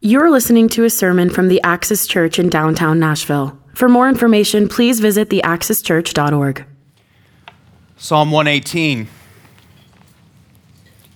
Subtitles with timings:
[0.00, 3.58] You're listening to a sermon from the Axis Church in downtown Nashville.
[3.74, 6.64] For more information, please visit theaxischurch.org.
[7.96, 9.08] Psalm 118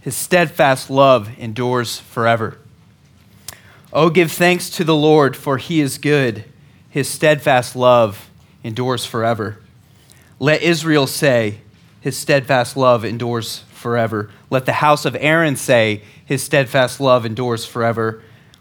[0.00, 2.58] His steadfast love endures forever.
[3.92, 6.44] Oh, give thanks to the Lord, for he is good.
[6.90, 8.30] His steadfast love
[8.64, 9.60] endures forever.
[10.40, 11.58] Let Israel say,
[12.00, 14.28] His steadfast love endures forever.
[14.50, 18.24] Let the house of Aaron say, His steadfast love endures forever.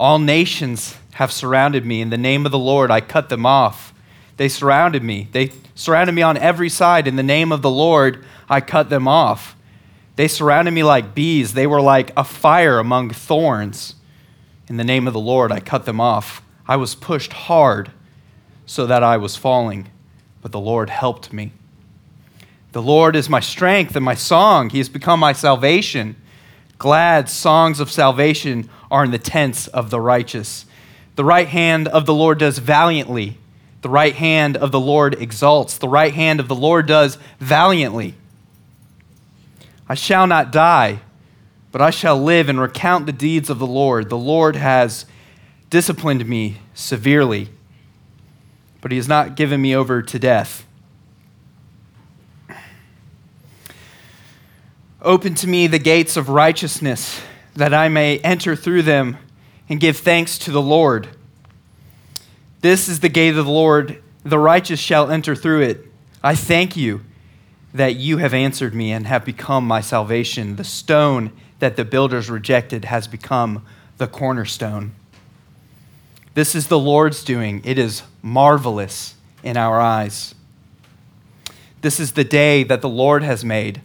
[0.00, 2.00] All nations have surrounded me.
[2.00, 3.92] In the name of the Lord, I cut them off.
[4.38, 5.28] They surrounded me.
[5.32, 7.06] They surrounded me on every side.
[7.06, 9.54] In the name of the Lord, I cut them off.
[10.16, 11.52] They surrounded me like bees.
[11.52, 13.94] They were like a fire among thorns.
[14.68, 16.40] In the name of the Lord, I cut them off.
[16.66, 17.90] I was pushed hard
[18.64, 19.90] so that I was falling,
[20.40, 21.52] but the Lord helped me.
[22.72, 24.70] The Lord is my strength and my song.
[24.70, 26.16] He has become my salvation.
[26.78, 30.66] Glad songs of salvation are in the tents of the righteous.
[31.16, 33.38] The right hand of the Lord does valiantly.
[33.82, 35.78] The right hand of the Lord exalts.
[35.78, 38.14] The right hand of the Lord does valiantly.
[39.88, 41.00] I shall not die,
[41.72, 44.08] but I shall live and recount the deeds of the Lord.
[44.08, 45.06] The Lord has
[45.68, 47.48] disciplined me severely,
[48.80, 50.66] but he has not given me over to death.
[55.02, 57.22] Open to me the gates of righteousness
[57.54, 59.16] that I may enter through them
[59.68, 61.08] and give thanks to the Lord.
[62.60, 65.86] This is the gate of the Lord, the righteous shall enter through it.
[66.22, 67.02] I thank you
[67.72, 70.56] that you have answered me and have become my salvation.
[70.56, 73.64] The stone that the builders rejected has become
[73.96, 74.92] the cornerstone.
[76.34, 77.62] This is the Lord's doing.
[77.64, 80.34] It is marvelous in our eyes.
[81.82, 83.80] This is the day that the Lord has made.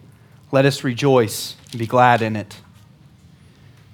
[0.52, 2.60] Let us rejoice and be glad in it.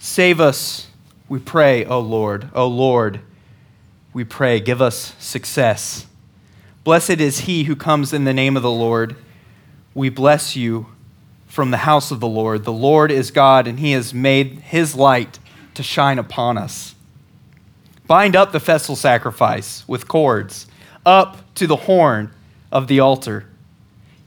[0.03, 0.87] Save us,
[1.29, 2.49] we pray, O Lord.
[2.55, 3.19] O Lord,
[4.13, 6.07] we pray, give us success.
[6.83, 9.15] Blessed is he who comes in the name of the Lord.
[9.93, 10.87] We bless you
[11.45, 12.63] from the house of the Lord.
[12.63, 15.37] The Lord is God, and he has made his light
[15.75, 16.95] to shine upon us.
[18.07, 20.65] Bind up the festal sacrifice with cords,
[21.05, 22.31] up to the horn
[22.71, 23.45] of the altar.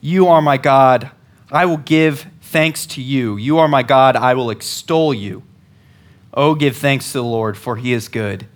[0.00, 1.10] You are my God.
[1.50, 3.36] I will give thanks to you.
[3.36, 4.14] You are my God.
[4.14, 5.42] I will extol you.
[6.36, 8.48] Oh, give thanks to the Lord, for he is good.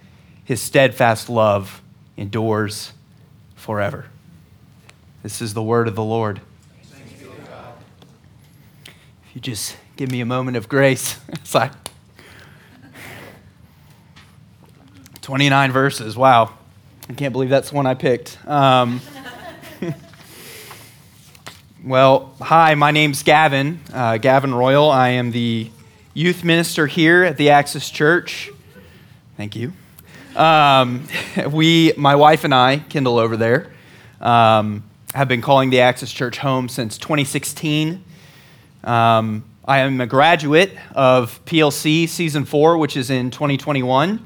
[0.42, 1.80] His steadfast love
[2.16, 2.92] endures
[3.54, 4.06] forever.
[5.22, 6.40] This is the word of the Lord.
[9.28, 11.70] If you just give me a moment of grace, it's like
[15.22, 16.16] 29 verses.
[16.16, 16.54] Wow.
[17.08, 18.44] I can't believe that's the one I picked.
[18.48, 19.00] Um,
[21.84, 24.90] well, hi, my name's Gavin, uh, Gavin Royal.
[24.90, 25.70] I am the
[26.18, 28.50] youth minister here at the Axis Church.
[29.36, 29.72] Thank you.
[30.34, 31.06] Um,
[31.52, 33.70] we, my wife and I, Kendall over there,
[34.20, 34.82] um,
[35.14, 38.02] have been calling the Axis Church home since 2016.
[38.82, 44.20] Um, I am a graduate of PLC Season 4, which is in 2021.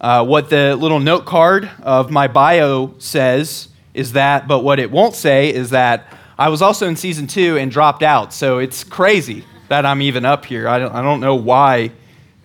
[0.00, 4.90] Uh, what the little note card of my bio says is that, but what it
[4.90, 6.06] won't say is that
[6.38, 8.32] I was also in Season 2 and dropped out.
[8.32, 10.68] So it's crazy that I'm even up here.
[10.68, 11.90] I don't, I don't know why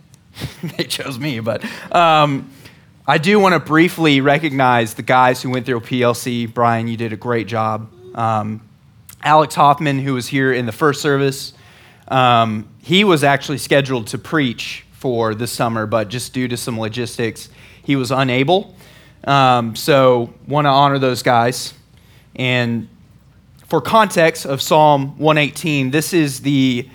[0.78, 1.64] they chose me, but
[1.94, 2.50] um,
[3.06, 6.52] I do want to briefly recognize the guys who went through PLC.
[6.52, 7.88] Brian, you did a great job.
[8.16, 8.68] Um,
[9.22, 11.54] Alex Hoffman, who was here in the first service,
[12.08, 16.80] um, he was actually scheduled to preach for this summer, but just due to some
[16.80, 17.50] logistics,
[17.84, 18.74] he was unable.
[19.26, 21.76] Um, so, want to honor those guys.
[22.36, 22.90] And
[23.68, 26.90] for context of Psalm 118, this is the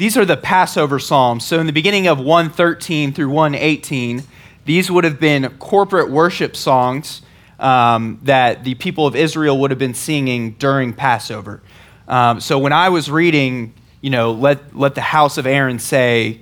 [0.00, 1.44] these are the Passover Psalms.
[1.44, 4.22] So, in the beginning of 113 through 118,
[4.64, 7.20] these would have been corporate worship songs
[7.58, 11.60] um, that the people of Israel would have been singing during Passover.
[12.08, 16.40] Um, so, when I was reading, you know, let, let the house of Aaron say,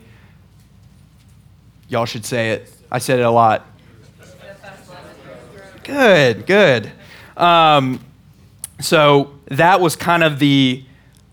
[1.89, 2.73] y'all should say it.
[2.93, 3.67] I said it a lot.
[5.83, 6.93] Good, good.
[7.37, 7.99] Um,
[8.81, 10.85] so, that was kind of the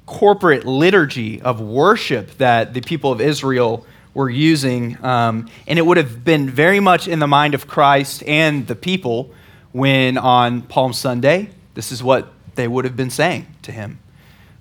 [0.06, 5.04] corporate liturgy of worship that the people of Israel were using.
[5.04, 8.76] Um, and it would have been very much in the mind of Christ and the
[8.76, 9.32] people
[9.72, 14.00] when on Palm Sunday, this is what they would have been saying to him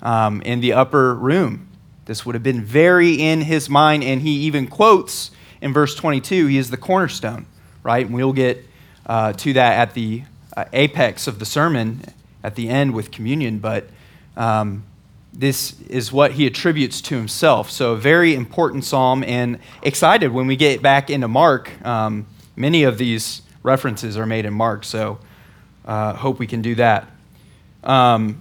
[0.02, 1.68] um, in the upper room.
[2.06, 4.02] This would have been very in his mind.
[4.02, 5.30] And he even quotes
[5.60, 7.46] in verse 22 he is the cornerstone,
[7.82, 8.04] right?
[8.04, 8.64] And we'll get
[9.06, 10.24] uh, to that at the
[10.56, 12.02] uh, apex of the sermon
[12.42, 13.58] at the end with communion.
[13.58, 13.88] But
[14.36, 14.84] um,
[15.36, 17.70] this is what he attributes to himself.
[17.70, 21.70] So, a very important psalm, and excited when we get back into Mark.
[21.84, 22.26] Um,
[22.56, 25.18] many of these references are made in Mark, so
[25.84, 27.08] uh, hope we can do that.
[27.82, 28.40] Um,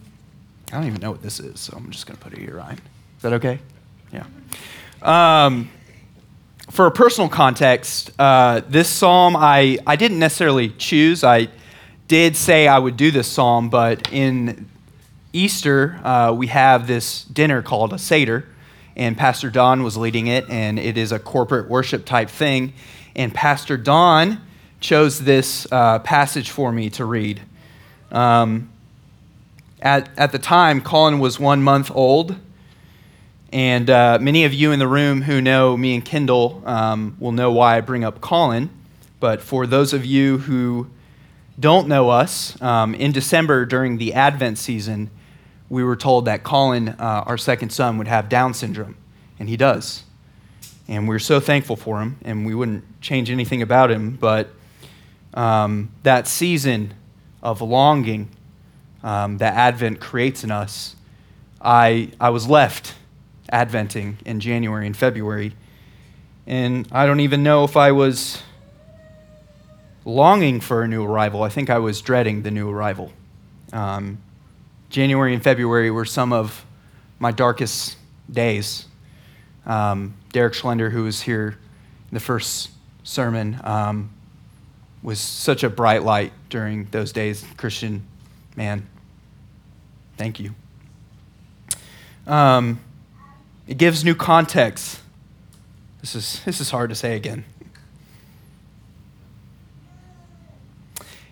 [0.71, 2.57] I don't even know what this is, so I'm just going to put it here,
[2.57, 2.77] Ryan.
[3.17, 3.59] Is that okay?
[4.11, 4.25] Yeah.
[5.01, 5.69] Um,
[6.69, 11.23] for a personal context, uh, this psalm I, I didn't necessarily choose.
[11.23, 11.49] I
[12.07, 14.69] did say I would do this psalm, but in
[15.35, 18.45] Easter, uh, we have this dinner called a Seder,
[18.95, 22.73] and Pastor Don was leading it, and it is a corporate worship type thing.
[23.15, 24.39] And Pastor Don
[24.79, 27.41] chose this uh, passage for me to read.
[28.11, 28.69] Um,
[29.81, 32.35] at, at the time, Colin was one month old,
[33.51, 37.31] and uh, many of you in the room who know me and Kendall um, will
[37.31, 38.69] know why I bring up Colin.
[39.19, 40.89] But for those of you who
[41.59, 45.09] don't know us, um, in December during the Advent season,
[45.73, 48.95] we were told that Colin, uh, our second son, would have Down syndrome,
[49.39, 50.03] and he does.
[50.87, 54.11] And we're so thankful for him, and we wouldn't change anything about him.
[54.11, 54.49] But
[55.33, 56.93] um, that season
[57.41, 58.29] of longing
[59.01, 60.95] um, that Advent creates in us,
[61.59, 62.93] I, I was left
[63.51, 65.55] Adventing in January and February.
[66.45, 68.43] And I don't even know if I was
[70.05, 71.41] longing for a new arrival.
[71.41, 73.11] I think I was dreading the new arrival.
[73.71, 74.19] Um,
[74.93, 76.63] January and February were some of
[77.17, 77.97] my darkest
[78.31, 78.85] days.
[79.65, 81.57] Um, Derek Schlender, who was here
[82.11, 82.69] in the first
[83.01, 84.11] sermon, um,
[85.01, 87.43] was such a bright light during those days.
[87.57, 88.05] Christian,
[88.55, 88.87] man,
[90.15, 90.53] thank you.
[92.27, 92.79] Um,
[93.67, 94.99] it gives new context.
[96.01, 97.45] This is, this is hard to say again.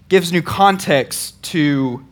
[0.09, 2.03] Gives new context to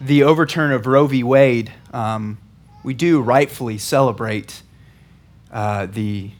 [0.00, 1.24] the overturn of Roe v.
[1.24, 2.38] Wade, um,
[2.84, 4.62] we do rightfully celebrate
[5.52, 6.30] uh, the,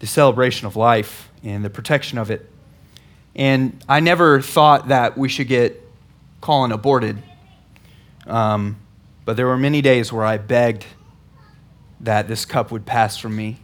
[0.00, 2.50] the celebration of life and the protection of it.
[3.36, 5.80] And I never thought that we should get
[6.40, 7.22] Colin aborted.
[8.26, 8.78] Um,
[9.24, 10.84] but there were many days where I begged
[12.00, 13.58] that this cup would pass from me.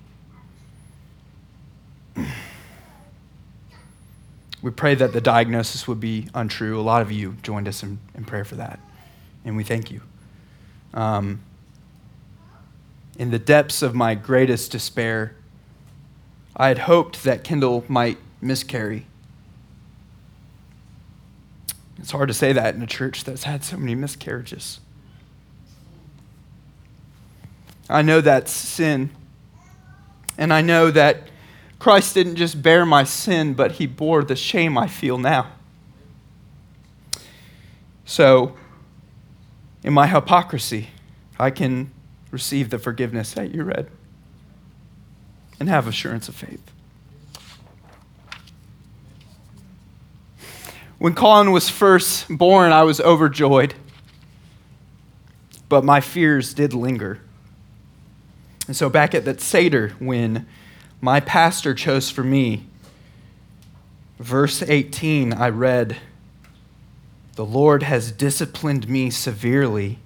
[4.63, 6.79] We pray that the diagnosis would be untrue.
[6.79, 8.79] A lot of you joined us in, in prayer for that
[9.45, 10.01] and we thank you.
[10.95, 11.41] Um,
[13.19, 15.35] in the depths of my greatest despair,
[16.57, 19.07] I had hoped that Kendall might miscarry.
[21.99, 24.81] It's hard to say that in a church that's had so many miscarriages.
[27.91, 29.11] I know that's sin.
[30.39, 31.29] And I know that
[31.79, 35.49] Christ didn't just bear my sin, but he bore the shame I feel now.
[38.05, 38.57] So,
[39.83, 40.89] in my hypocrisy,
[41.39, 41.91] I can
[42.31, 43.89] receive the forgiveness that you read
[45.59, 46.63] and have assurance of faith.
[50.99, 53.75] When Colin was first born, I was overjoyed,
[55.69, 57.21] but my fears did linger.
[58.67, 60.47] And so, back at that Seder, when
[61.01, 62.67] my pastor chose for me,
[64.19, 65.97] verse 18, I read,
[67.41, 69.99] the Lord has disciplined me severely,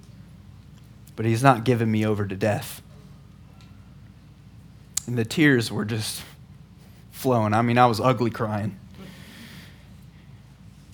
[1.17, 2.81] but He's not given me over to death.
[5.05, 6.23] And the tears were just
[7.11, 7.53] flowing.
[7.53, 8.79] I mean, I was ugly crying.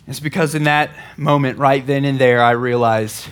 [0.08, 3.28] It's because in that moment, right then and there, I realized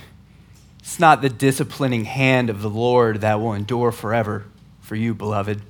[0.78, 4.46] it's not the disciplining hand of the Lord that will endure forever
[4.82, 5.63] for you, beloved.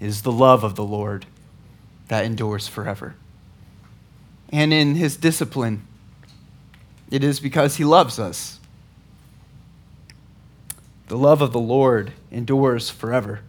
[0.00, 1.26] It is the love of the Lord
[2.08, 3.16] that endures forever.
[4.48, 5.88] And in his discipline,
[7.12, 8.58] it is because he loves us.
[11.08, 13.40] The love of the Lord endures forever.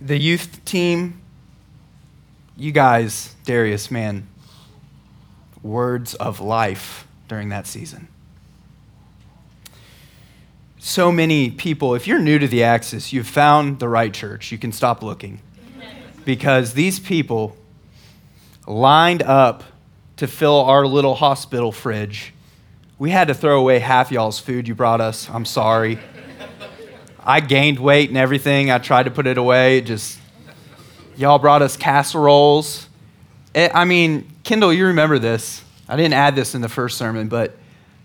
[0.00, 1.20] The youth team,
[2.56, 4.26] you guys, Darius, man,
[5.62, 8.08] words of life during that season.
[10.80, 14.50] So many people, if you're new to the Axis, you've found the right church.
[14.50, 15.40] You can stop looking.
[16.24, 17.56] Because these people
[18.66, 19.62] lined up
[20.16, 22.32] to fill our little hospital fridge.
[22.98, 25.28] We had to throw away half y'all's food you brought us.
[25.28, 25.98] I'm sorry.
[27.24, 28.70] I gained weight and everything.
[28.70, 29.78] I tried to put it away.
[29.78, 30.18] It just,
[31.16, 32.88] y'all brought us casseroles.
[33.54, 35.62] It, I mean, Kendall, you remember this.
[35.88, 37.56] I didn't add this in the first sermon, but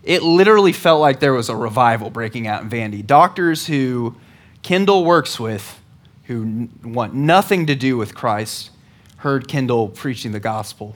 [0.03, 3.05] it literally felt like there was a revival breaking out in Vandy.
[3.05, 4.15] Doctors who
[4.63, 5.79] Kendall works with,
[6.25, 8.71] who want nothing to do with Christ,
[9.17, 10.95] heard Kendall preaching the gospel,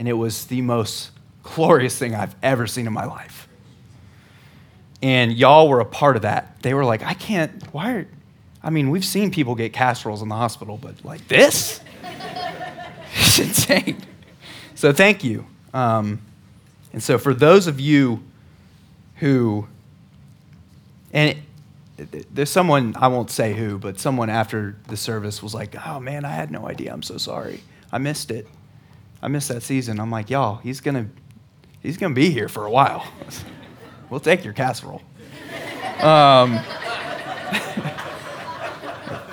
[0.00, 1.10] and it was the most
[1.42, 3.46] glorious thing I've ever seen in my life.
[5.02, 6.56] And y'all were a part of that.
[6.62, 8.08] They were like, I can't, why are,
[8.62, 11.80] I mean, we've seen people get casseroles in the hospital, but like this?
[13.14, 13.98] it's insane.
[14.74, 15.44] So thank you.
[15.74, 16.22] Um,
[16.94, 18.22] and so for those of you
[19.16, 19.68] who,
[21.12, 21.36] and
[22.32, 26.24] there's someone, I won't say who, but someone after the service was like, oh man,
[26.24, 26.90] I had no idea.
[26.90, 27.60] I'm so sorry.
[27.92, 28.48] I missed it.
[29.22, 30.00] I missed that season.
[30.00, 31.06] I'm like, y'all, he's to,
[31.80, 33.06] he's to be here for a while.
[34.10, 35.02] we'll take your casserole.
[36.00, 36.60] Um,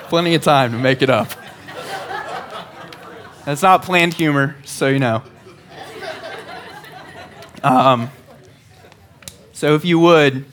[0.08, 1.30] plenty of time to make it up.
[3.46, 5.22] That's not planned humor, so you know.
[7.62, 8.10] Um,
[9.52, 10.44] so if you would,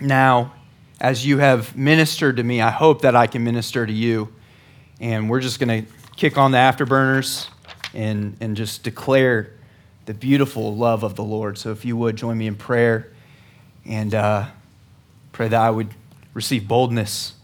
[0.00, 0.54] now,
[0.98, 4.32] as you have ministered to me, I hope that I can minister to you.
[4.98, 7.48] And we're just going to kick on the afterburners
[7.94, 9.50] and, and just declare
[10.06, 11.58] the beautiful love of the Lord.
[11.58, 13.12] So if you would join me in prayer
[13.84, 14.46] and uh,
[15.32, 15.88] pray that I would
[16.32, 17.34] receive boldness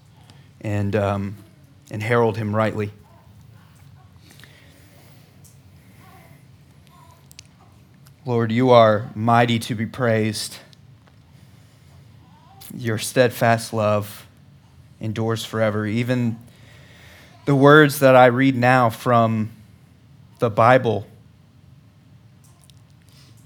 [0.61, 1.37] and, um,
[1.90, 2.90] and herald him rightly.
[8.25, 10.56] Lord, you are mighty to be praised.
[12.72, 14.26] Your steadfast love
[15.00, 15.84] endures forever.
[15.84, 16.38] Even
[17.44, 19.50] the words that I read now from
[20.42, 21.06] the Bible,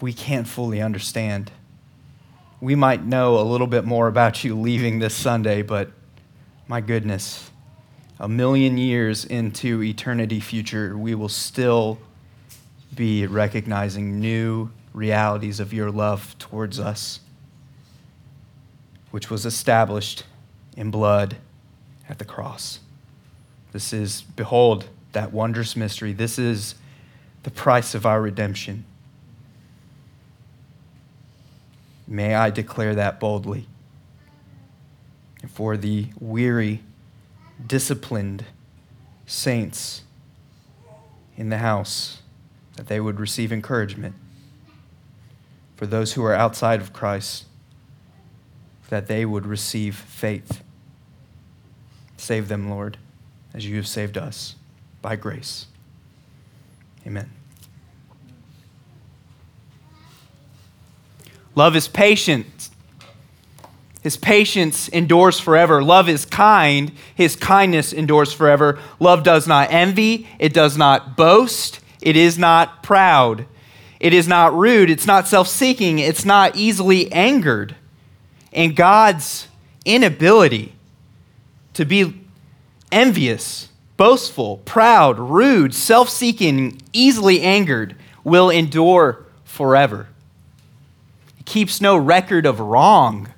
[0.00, 1.52] we can't fully understand.
[2.58, 5.90] We might know a little bit more about you leaving this Sunday, but
[6.66, 7.50] my goodness,
[8.18, 11.98] a million years into eternity future, we will still
[12.94, 17.20] be recognizing new realities of your love towards us,
[19.10, 20.24] which was established
[20.78, 21.36] in blood
[22.08, 22.80] at the cross.
[23.72, 26.14] This is, behold, that wondrous mystery.
[26.14, 26.74] This is
[27.46, 28.84] the price of our redemption.
[32.08, 33.68] May I declare that boldly.
[35.42, 36.82] And for the weary,
[37.64, 38.46] disciplined
[39.26, 40.02] saints
[41.36, 42.20] in the house,
[42.74, 44.16] that they would receive encouragement.
[45.76, 47.44] For those who are outside of Christ,
[48.88, 50.64] that they would receive faith.
[52.16, 52.98] Save them, Lord,
[53.54, 54.56] as you have saved us
[55.00, 55.66] by grace.
[57.06, 57.35] Amen.
[61.56, 62.68] Love is patient.
[64.02, 65.82] His patience endures forever.
[65.82, 66.92] Love is kind.
[67.16, 68.78] His kindness endures forever.
[69.00, 70.28] Love does not envy.
[70.38, 71.80] It does not boast.
[72.00, 73.46] It is not proud.
[73.98, 74.90] It is not rude.
[74.90, 75.98] It's not self seeking.
[75.98, 77.74] It's not easily angered.
[78.52, 79.48] And God's
[79.84, 80.74] inability
[81.72, 82.28] to be
[82.92, 90.08] envious, boastful, proud, rude, self seeking, easily angered will endure forever.
[91.46, 93.32] Keeps no record of wrong.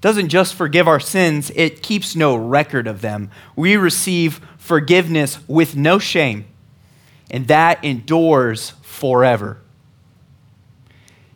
[0.00, 3.32] Doesn't just forgive our sins, it keeps no record of them.
[3.56, 6.44] We receive forgiveness with no shame
[7.30, 9.58] and that endures forever.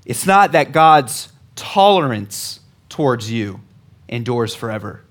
[0.05, 3.61] It's not that God's tolerance towards you
[4.09, 5.02] endures forever.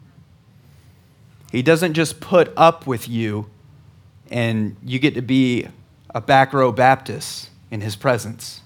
[1.51, 3.47] He doesn't just put up with you
[4.29, 5.67] and you get to be
[6.13, 8.61] a back row Baptist in his presence.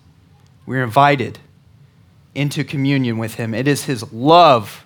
[0.65, 1.39] We're invited
[2.35, 3.53] into communion with him.
[3.53, 4.85] It is his love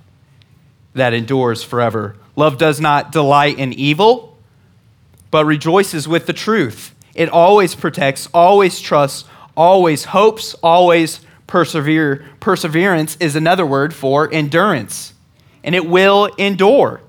[0.94, 2.16] that endures forever.
[2.36, 4.38] Love does not delight in evil,
[5.32, 6.96] but rejoices with the truth.
[7.16, 9.26] It always protects, always trusts,
[9.58, 12.26] always hopes, always persevere.
[12.40, 15.14] Perseverance is another word for endurance,
[15.64, 17.02] and it will endure.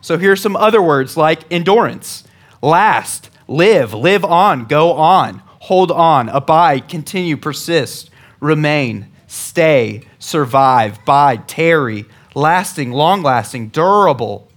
[0.00, 2.22] So here's some other words like endurance
[2.62, 8.10] last, live, live on, go on, hold on, abide, continue, persist,
[8.40, 12.04] remain, stay, survive, bide, tarry,
[12.34, 14.48] lasting, long lasting, durable,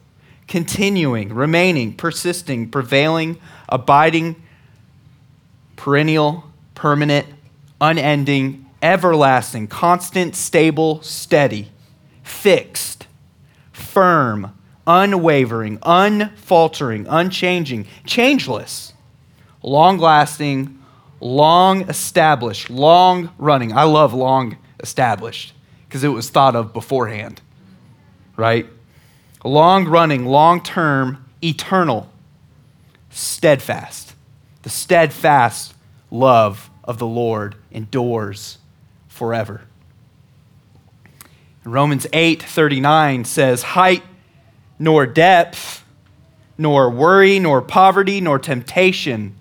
[0.48, 4.36] continuing, remaining, persisting, prevailing, abiding,
[5.76, 6.44] perennial,
[6.76, 7.28] permanent,
[7.80, 11.70] unending, everlasting, constant, stable, steady,
[12.24, 13.08] fixed,
[13.72, 14.56] firm,
[14.88, 18.94] unwavering, unfaltering, unchanging, changeless,
[19.62, 20.78] long lasting,
[21.20, 23.74] long established, long running.
[23.74, 25.54] I love long established
[25.88, 27.42] because it was thought of beforehand,
[28.38, 28.68] right?
[29.44, 32.10] long running, long term, eternal,
[33.10, 34.14] steadfast.
[34.64, 35.74] The steadfast
[36.12, 38.58] love of the Lord endures
[39.08, 39.62] forever.
[41.64, 44.04] Romans 8 39 says, Height
[44.80, 45.84] nor depth,
[46.58, 49.36] nor worry, nor poverty, nor temptation,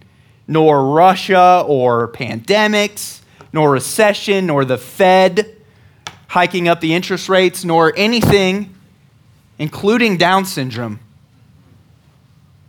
[0.49, 3.21] nor Russia or pandemics,
[3.53, 5.55] nor recession, nor the Fed
[6.29, 8.75] hiking up the interest rates, nor anything,
[9.59, 11.01] including Down syndrome,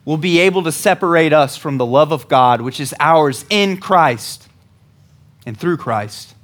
[0.06, 3.78] will be able to separate us from the love of God, which is ours in
[3.78, 4.48] Christ
[5.46, 6.36] and through Christ.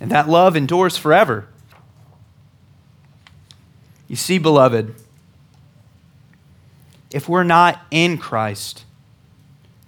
[0.00, 1.48] And that love endures forever.
[4.08, 4.94] You see, beloved,
[7.10, 8.85] if we're not in Christ,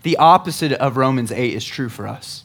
[0.09, 2.45] the opposite of Romans 8 is true for us.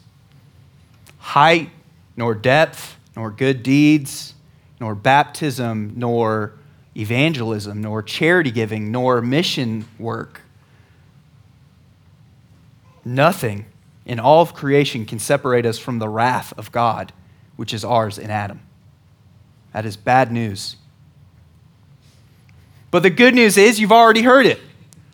[1.18, 1.70] Height,
[2.18, 4.34] nor depth, nor good deeds,
[4.82, 6.56] nor baptism, nor
[6.98, 10.42] evangelism, nor charity giving, nor mission work.
[13.06, 13.66] Nothing
[14.06, 17.14] in all of creation can separate us from the wrath of God,
[17.56, 18.60] which is ours in Adam.
[19.72, 20.76] That is bad news.
[22.92, 24.60] But the good news is you've already heard it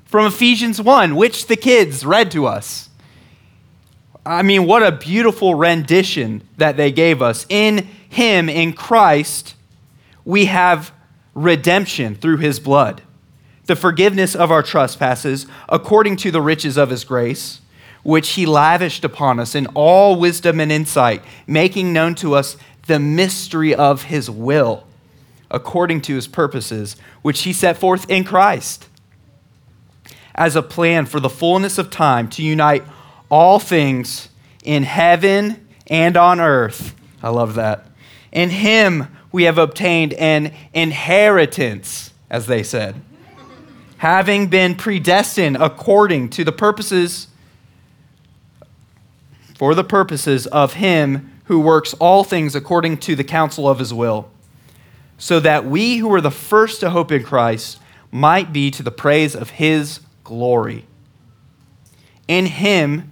[0.09, 2.89] from Ephesians 1, which the kids read to us.
[4.25, 7.45] I mean, what a beautiful rendition that they gave us.
[7.47, 9.53] In Him, in Christ,
[10.25, 10.91] we have
[11.35, 13.03] redemption through His blood,
[13.67, 17.61] the forgiveness of our trespasses according to the riches of His grace,
[18.01, 22.99] which He lavished upon us in all wisdom and insight, making known to us the
[22.99, 24.85] mystery of His will
[25.51, 28.88] according to his purposes, which he set forth in Christ
[30.39, 32.81] as a plan for the fullness of time to unite
[33.29, 34.29] all things
[34.63, 36.95] in heaven and on earth.
[37.21, 37.85] I love that.
[38.31, 42.95] In him we have obtained an inheritance, as they said,
[43.97, 47.27] having been predestined according to the purposes
[49.55, 53.93] for the purposes of him who works all things according to the counsel of his
[53.93, 54.31] will
[55.17, 57.77] so that we who were the first to hope in Christ
[58.09, 60.85] might be to the praise of his glory.
[62.27, 63.09] In him,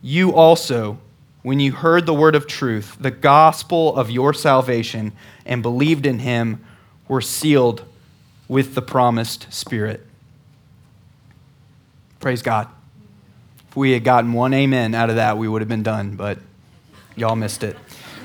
[0.00, 0.96] you also,
[1.42, 5.12] when you heard the word of truth, the gospel of your salvation,
[5.44, 6.64] and believed in him,
[7.06, 7.84] were sealed
[8.48, 10.06] with the promised Spirit.
[12.18, 12.66] Praise God.
[13.68, 16.38] If we had gotten one amen out of that, we would have been done, but
[17.14, 17.76] y'all missed it.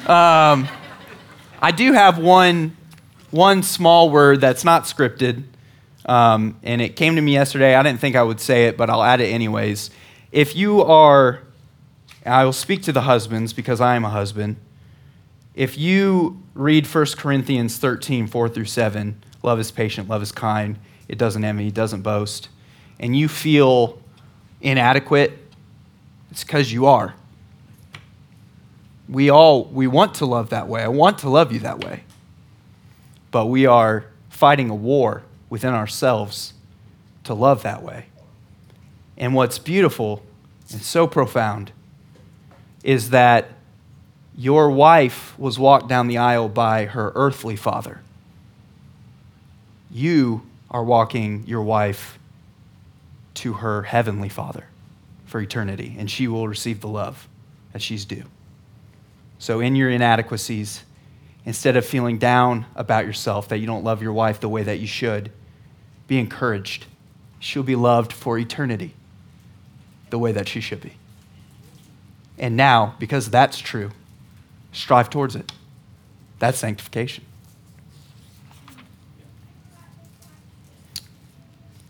[0.07, 0.69] Um,
[1.61, 2.77] I do have one,
[3.31, 5.43] one small word that's not scripted,
[6.05, 7.75] um, and it came to me yesterday.
[7.75, 9.91] I didn't think I would say it, but I'll add it anyways.
[10.31, 11.41] If you are,
[12.25, 14.57] I will speak to the husbands because I am a husband.
[15.53, 20.79] If you read 1 Corinthians 13, 4 through 7, love is patient, love is kind,
[21.07, 22.49] it doesn't envy, it doesn't boast,
[22.99, 23.99] and you feel
[24.61, 25.37] inadequate,
[26.29, 27.15] it's because you are
[29.11, 30.81] we all we want to love that way.
[30.81, 32.03] I want to love you that way.
[33.29, 36.53] But we are fighting a war within ourselves
[37.25, 38.05] to love that way.
[39.17, 40.23] And what's beautiful
[40.71, 41.71] and so profound
[42.83, 43.49] is that
[44.35, 48.01] your wife was walked down the aisle by her earthly father.
[49.91, 52.17] You are walking your wife
[53.35, 54.65] to her heavenly father
[55.25, 57.27] for eternity, and she will receive the love
[57.73, 58.23] that she's due.
[59.37, 60.83] So, in your inadequacies,
[61.45, 64.79] instead of feeling down about yourself that you don't love your wife the way that
[64.79, 65.31] you should,
[66.11, 66.87] be encouraged.
[67.39, 68.93] She'll be loved for eternity
[70.09, 70.91] the way that she should be.
[72.37, 73.91] And now, because that's true,
[74.73, 75.53] strive towards it.
[76.37, 77.23] That's sanctification.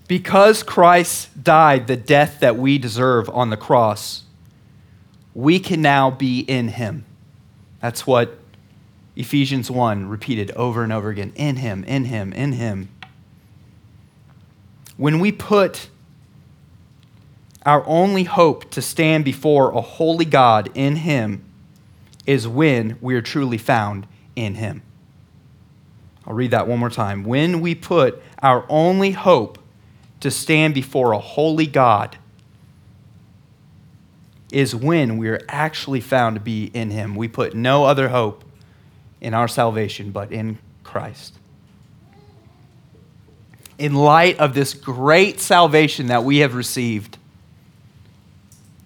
[0.07, 4.21] Because Christ died the death that we deserve on the cross,
[5.33, 7.05] we can now be in him.
[7.79, 8.37] That's what
[9.15, 12.89] Ephesians 1 repeated over and over again in Him, in Him, in Him.
[14.97, 15.89] When we put
[17.65, 21.43] our only hope to stand before a holy God in Him
[22.25, 24.81] is when we are truly found in Him.
[26.25, 27.23] I'll read that one more time.
[27.23, 29.59] When we put our only hope
[30.21, 32.17] to stand before a holy God
[34.51, 37.15] is when we are actually found to be in Him.
[37.15, 38.43] We put no other hope
[39.19, 41.37] in our salvation but in Christ.
[43.81, 47.17] In light of this great salvation that we have received,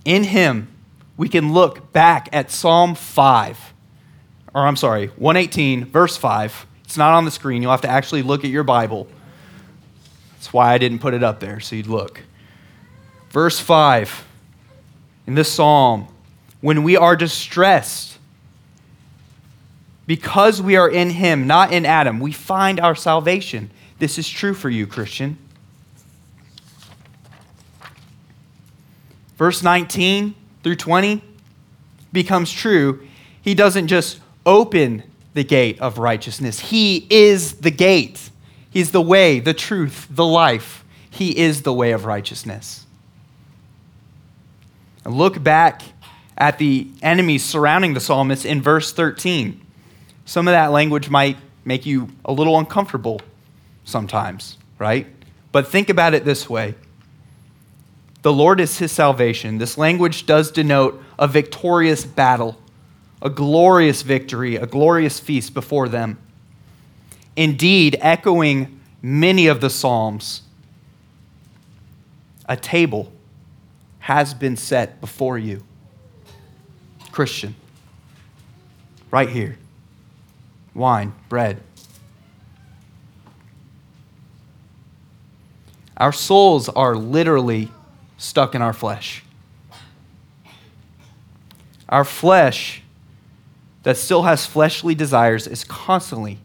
[0.05, 0.69] in Him,
[1.17, 3.73] we can look back at Psalm 5,
[4.53, 6.65] or I'm sorry, 118, verse 5.
[6.85, 7.61] It's not on the screen.
[7.61, 9.09] You'll have to actually look at your Bible.
[10.35, 12.21] That's why I didn't put it up there, so you'd look.
[13.31, 14.25] Verse 5
[15.27, 16.07] in this psalm
[16.61, 18.17] when we are distressed,
[20.07, 23.71] because we are in Him, not in Adam, we find our salvation.
[23.97, 25.37] This is true for you, Christian.
[29.37, 31.23] Verse 19 through 20
[32.11, 33.05] becomes true.
[33.41, 35.03] He doesn't just open
[35.33, 38.29] the gate of righteousness, He is the gate.
[38.69, 40.83] He's the way, the truth, the life.
[41.09, 42.85] He is the way of righteousness.
[45.05, 45.81] And look back
[46.37, 49.61] at the enemies surrounding the psalmist in verse 13.
[50.25, 53.21] Some of that language might make you a little uncomfortable
[53.85, 55.07] sometimes, right?
[55.51, 56.75] But think about it this way
[58.21, 59.59] the Lord is his salvation.
[59.59, 62.59] This language does denote a victorious battle,
[63.21, 66.17] a glorious victory, a glorious feast before them.
[67.35, 70.41] Indeed, echoing many of the Psalms,
[72.47, 73.11] a table
[73.99, 75.63] has been set before you.
[77.11, 77.55] Christian,
[79.11, 79.57] right here
[80.75, 81.61] wine, bread.
[85.97, 87.71] Our souls are literally
[88.17, 89.23] stuck in our flesh.
[91.87, 92.81] Our flesh,
[93.83, 96.39] that still has fleshly desires, is constantly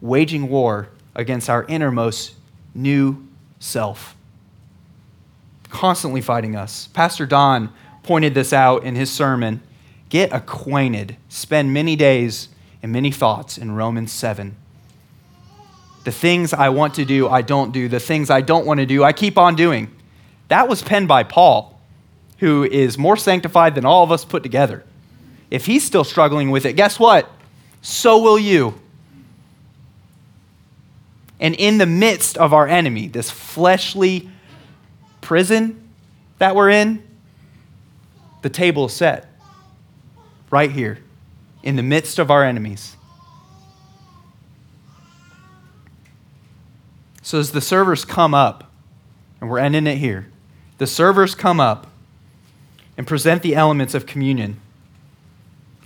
[0.00, 2.34] waging war against our innermost
[2.74, 3.28] new
[3.60, 4.16] self.
[5.68, 6.88] Constantly fighting us.
[6.88, 9.62] Pastor Don pointed this out in his sermon.
[10.08, 11.16] Get acquainted.
[11.28, 12.48] Spend many days
[12.82, 14.56] and many thoughts in Romans 7.
[16.04, 17.88] The things I want to do, I don't do.
[17.88, 19.94] The things I don't want to do, I keep on doing.
[20.48, 21.80] That was penned by Paul,
[22.38, 24.84] who is more sanctified than all of us put together.
[25.50, 27.30] If he's still struggling with it, guess what?
[27.82, 28.80] So will you.
[31.38, 34.28] And in the midst of our enemy, this fleshly
[35.20, 35.88] prison
[36.38, 37.02] that we're in,
[38.42, 39.28] the table is set
[40.50, 40.98] right here
[41.62, 42.96] in the midst of our enemies.
[47.22, 48.70] So as the servers come up,
[49.40, 50.28] and we're ending it here,
[50.78, 51.86] the servers come up
[52.96, 54.60] and present the elements of communion.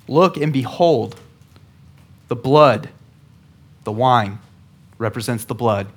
[0.09, 1.16] Look and behold,
[2.29, 2.88] the blood,
[3.85, 4.38] the wine
[4.99, 5.88] represents the blood,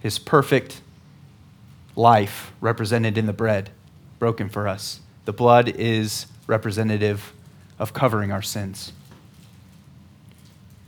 [0.00, 0.80] his perfect
[1.96, 3.70] life represented in the bread
[4.18, 5.00] broken for us.
[5.24, 7.32] The blood is representative
[7.78, 8.92] of covering our sins.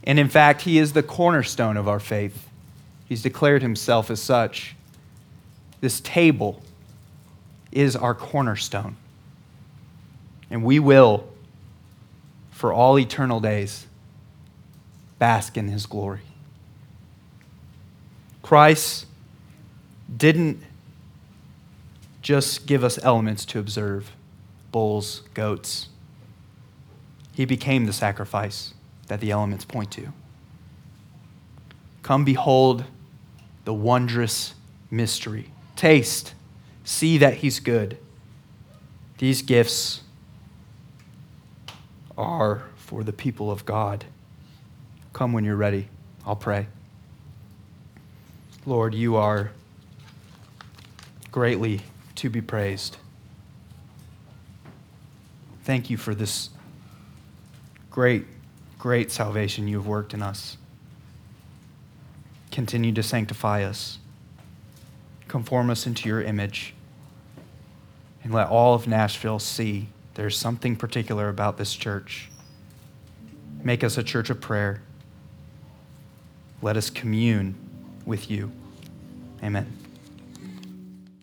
[0.03, 2.49] And in fact, he is the cornerstone of our faith.
[3.05, 4.75] He's declared himself as such.
[5.81, 6.61] This table
[7.71, 8.95] is our cornerstone.
[10.49, 11.27] And we will,
[12.51, 13.87] for all eternal days,
[15.19, 16.21] bask in his glory.
[18.41, 19.05] Christ
[20.15, 20.61] didn't
[22.21, 24.11] just give us elements to observe
[24.71, 25.89] bulls, goats.
[27.33, 28.73] He became the sacrifice
[29.07, 30.13] that the elements point to.
[32.03, 32.83] Come behold
[33.65, 34.53] the wondrous
[34.91, 35.49] mystery.
[35.75, 36.35] Taste
[36.83, 37.97] see that He's good.
[39.17, 40.01] These gifts
[42.17, 44.05] are for the people of God.
[45.13, 45.87] Come when you're ready.
[46.25, 46.67] I'll pray.
[48.65, 49.51] Lord, you are
[51.31, 51.81] greatly
[52.15, 52.97] to be praised.
[55.63, 56.49] Thank you for this
[57.89, 58.25] great,
[58.77, 60.57] great salvation you have worked in us.
[62.53, 63.97] Continue to sanctify us
[65.33, 66.75] conform us into your image,
[68.23, 72.29] and let all of Nashville see there's something particular about this church.
[73.63, 74.83] Make us a church of prayer.
[76.61, 77.55] Let us commune
[78.05, 78.51] with you.
[79.43, 79.75] Amen.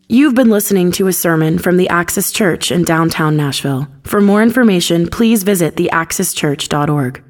[0.09, 3.87] You've been listening to a sermon from the Axis Church in downtown Nashville.
[4.03, 7.23] For more information, please visit theaxischurch.org.